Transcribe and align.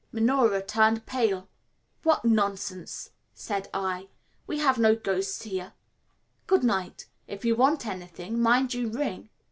Minora 0.11 0.63
turned 0.63 1.05
pale. 1.05 1.47
"What 2.01 2.25
nonsense," 2.25 3.11
said 3.35 3.69
I; 3.71 4.07
"we 4.47 4.57
have 4.57 4.79
no 4.79 4.95
ghosts 4.95 5.43
here. 5.43 5.73
Good 6.47 6.63
night. 6.63 7.05
If 7.27 7.45
you 7.45 7.55
want 7.55 7.85
anything, 7.85 8.41
mind 8.41 8.73
you 8.73 8.89
ring." 8.89 9.29